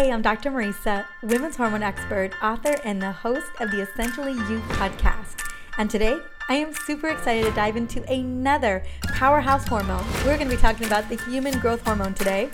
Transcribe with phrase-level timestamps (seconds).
[0.00, 0.50] Hey, I'm Dr.
[0.50, 5.46] Mariza, women's hormone expert, author, and the host of the Essentially You podcast.
[5.76, 6.18] And today,
[6.48, 10.06] I am super excited to dive into another powerhouse hormone.
[10.24, 12.48] We're going to be talking about the human growth hormone today.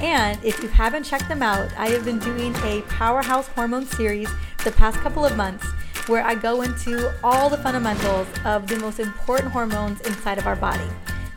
[0.00, 4.30] And if you haven't checked them out, I have been doing a powerhouse hormone series
[4.62, 5.66] the past couple of months
[6.06, 10.54] where I go into all the fundamentals of the most important hormones inside of our
[10.54, 10.88] body.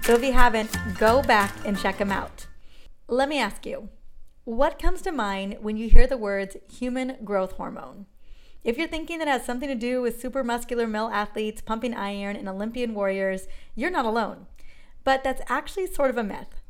[0.04, 0.70] So if you haven't,
[1.00, 2.46] go back and check them out.
[3.08, 3.90] Let me ask you
[4.48, 8.06] what comes to mind when you hear the words human growth hormone?
[8.64, 12.38] If you're thinking that has something to do with super muscular male athletes pumping iron
[12.38, 14.46] and Olympian warriors, you're not alone.
[15.04, 16.62] But that's actually sort of a myth.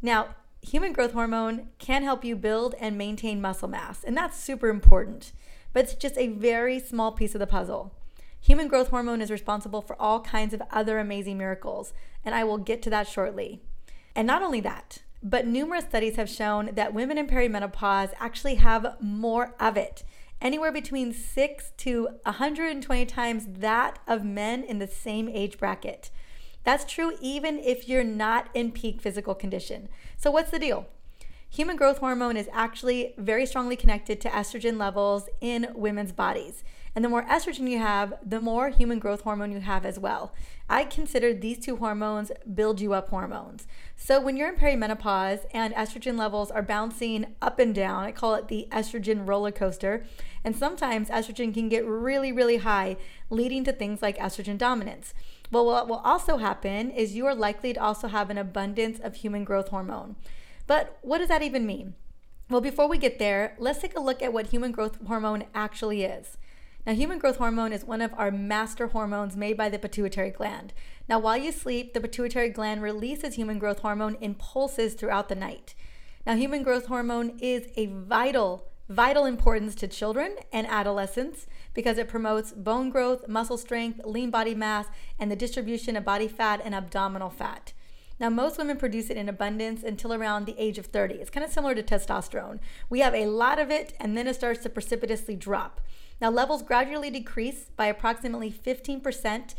[0.00, 4.68] Now, human growth hormone can help you build and maintain muscle mass, and that's super
[4.68, 5.32] important.
[5.72, 7.92] But it's just a very small piece of the puzzle.
[8.40, 11.92] Human growth hormone is responsible for all kinds of other amazing miracles,
[12.24, 13.62] and I will get to that shortly.
[14.14, 18.96] And not only that, but numerous studies have shown that women in perimenopause actually have
[19.00, 20.04] more of it,
[20.40, 26.10] anywhere between 6 to 120 times that of men in the same age bracket.
[26.64, 29.88] That's true even if you're not in peak physical condition.
[30.16, 30.86] So, what's the deal?
[31.48, 36.64] Human growth hormone is actually very strongly connected to estrogen levels in women's bodies.
[36.96, 40.32] And the more estrogen you have, the more human growth hormone you have as well.
[40.66, 43.66] I consider these two hormones build you up hormones.
[43.96, 48.34] So when you're in perimenopause and estrogen levels are bouncing up and down, I call
[48.34, 50.06] it the estrogen roller coaster.
[50.42, 52.96] And sometimes estrogen can get really, really high,
[53.28, 55.12] leading to things like estrogen dominance.
[55.52, 59.16] Well, what will also happen is you are likely to also have an abundance of
[59.16, 60.16] human growth hormone.
[60.66, 61.92] But what does that even mean?
[62.48, 66.02] Well, before we get there, let's take a look at what human growth hormone actually
[66.02, 66.38] is.
[66.86, 70.72] Now, human growth hormone is one of our master hormones made by the pituitary gland.
[71.08, 75.34] Now, while you sleep, the pituitary gland releases human growth hormone in pulses throughout the
[75.34, 75.74] night.
[76.24, 82.06] Now, human growth hormone is a vital, vital importance to children and adolescents because it
[82.06, 84.86] promotes bone growth, muscle strength, lean body mass,
[85.18, 87.72] and the distribution of body fat and abdominal fat.
[88.20, 91.16] Now, most women produce it in abundance until around the age of 30.
[91.16, 92.60] It's kind of similar to testosterone.
[92.88, 95.80] We have a lot of it, and then it starts to precipitously drop.
[96.20, 99.54] Now, levels gradually decrease by approximately 15%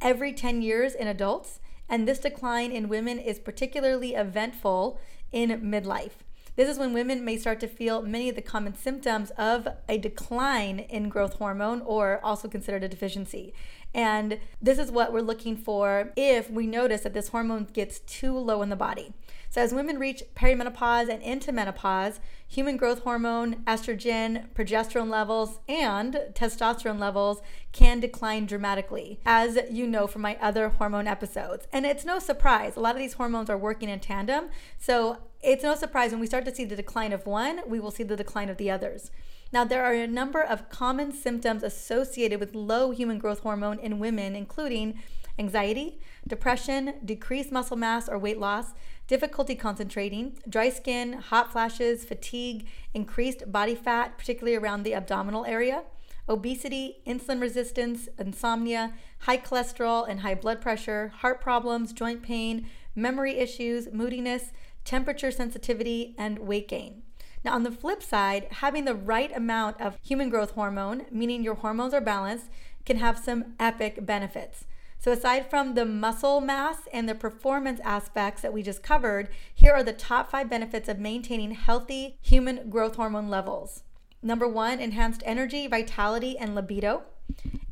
[0.00, 5.00] every 10 years in adults, and this decline in women is particularly eventful
[5.30, 6.22] in midlife.
[6.54, 9.96] This is when women may start to feel many of the common symptoms of a
[9.96, 13.54] decline in growth hormone or also considered a deficiency.
[13.94, 18.36] And this is what we're looking for if we notice that this hormone gets too
[18.36, 19.14] low in the body.
[19.52, 26.14] So, as women reach perimenopause and into menopause, human growth hormone, estrogen, progesterone levels, and
[26.32, 31.66] testosterone levels can decline dramatically, as you know from my other hormone episodes.
[31.70, 34.48] And it's no surprise, a lot of these hormones are working in tandem.
[34.78, 37.90] So, it's no surprise when we start to see the decline of one, we will
[37.90, 39.10] see the decline of the others.
[39.52, 43.98] Now, there are a number of common symptoms associated with low human growth hormone in
[43.98, 44.98] women, including
[45.38, 48.74] anxiety, depression, decreased muscle mass or weight loss,
[49.06, 55.82] difficulty concentrating, dry skin, hot flashes, fatigue, increased body fat, particularly around the abdominal area,
[56.28, 63.38] obesity, insulin resistance, insomnia, high cholesterol and high blood pressure, heart problems, joint pain, memory
[63.38, 64.52] issues, moodiness,
[64.84, 67.02] temperature sensitivity, and weight gain.
[67.44, 71.56] Now, on the flip side, having the right amount of human growth hormone, meaning your
[71.56, 72.46] hormones are balanced,
[72.84, 74.64] can have some epic benefits.
[75.02, 79.72] So, aside from the muscle mass and the performance aspects that we just covered, here
[79.72, 83.82] are the top five benefits of maintaining healthy human growth hormone levels.
[84.22, 87.02] Number one, enhanced energy, vitality, and libido.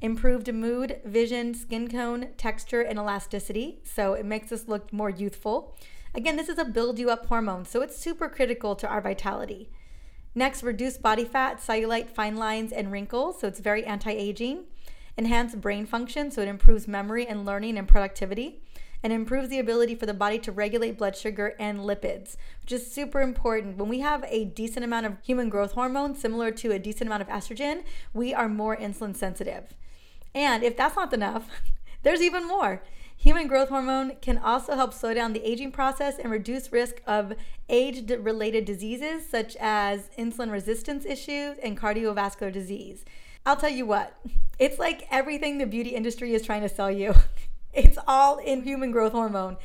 [0.01, 3.79] Improved mood, vision, skin tone, texture, and elasticity.
[3.85, 5.77] So, it makes us look more youthful.
[6.13, 9.71] Again, this is a build you up hormone, so it's super critical to our vitality.
[10.35, 13.41] Next, reduce body fat, cellulite, fine lines, and wrinkles.
[13.41, 14.65] So, it's very anti aging
[15.21, 18.63] enhance brain function, so it improves memory and learning and productivity,
[19.03, 22.91] and improves the ability for the body to regulate blood sugar and lipids, which is
[22.91, 23.77] super important.
[23.77, 27.21] When we have a decent amount of human growth hormone, similar to a decent amount
[27.21, 27.84] of estrogen,
[28.15, 29.75] we are more insulin sensitive.
[30.34, 31.51] And if that's not enough,
[32.03, 32.83] there's even more.
[33.15, 37.34] Human growth hormone can also help slow down the aging process and reduce risk of
[37.69, 43.05] age related diseases such as insulin resistance issues and cardiovascular disease.
[43.47, 44.16] I'll tell you what,
[44.59, 47.15] it's like everything the beauty industry is trying to sell you.
[47.72, 49.57] It's all in human growth hormone,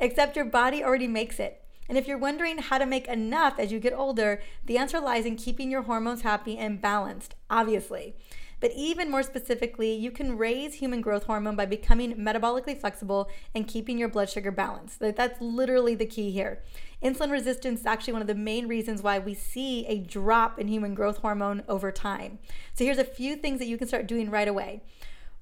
[0.00, 1.62] except your body already makes it.
[1.88, 5.24] And if you're wondering how to make enough as you get older, the answer lies
[5.26, 8.16] in keeping your hormones happy and balanced, obviously.
[8.62, 13.66] But even more specifically, you can raise human growth hormone by becoming metabolically flexible and
[13.66, 15.00] keeping your blood sugar balanced.
[15.00, 16.62] That's literally the key here.
[17.02, 20.68] Insulin resistance is actually one of the main reasons why we see a drop in
[20.68, 22.38] human growth hormone over time.
[22.72, 24.82] So here's a few things that you can start doing right away.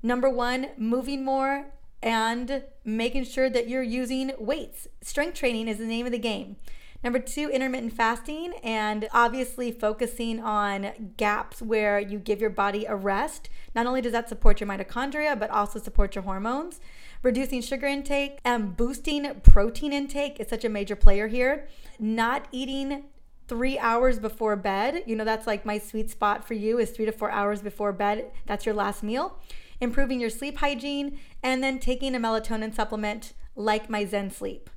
[0.03, 1.67] Number one, moving more
[2.03, 4.89] and making sure that you're using weights.
[5.03, 6.57] Strength training is the name of the game.
[7.03, 12.95] Number two, intermittent fasting, and obviously focusing on gaps where you give your body a
[12.95, 13.49] rest.
[13.75, 16.79] Not only does that support your mitochondria, but also support your hormones.
[17.23, 21.69] Reducing sugar intake and boosting protein intake is such a major player here.
[21.99, 23.05] Not eating
[23.49, 25.03] three hours before bed.
[25.07, 27.93] You know, that's like my sweet spot for you is three to four hours before
[27.93, 28.31] bed.
[28.47, 29.39] That's your last meal.
[29.81, 34.69] Improving your sleep hygiene, and then taking a melatonin supplement like my Zen Sleep.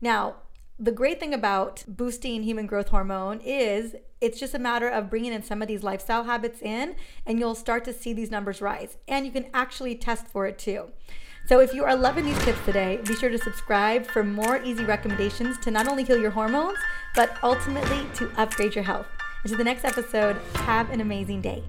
[0.00, 0.36] Now,
[0.78, 5.32] the great thing about boosting human growth hormone is it's just a matter of bringing
[5.32, 8.96] in some of these lifestyle habits in, and you'll start to see these numbers rise.
[9.06, 10.90] And you can actually test for it too.
[11.46, 14.84] So, if you are loving these tips today, be sure to subscribe for more easy
[14.84, 16.78] recommendations to not only heal your hormones,
[17.14, 19.06] but ultimately to upgrade your health.
[19.42, 21.62] Until the next episode, have an amazing day.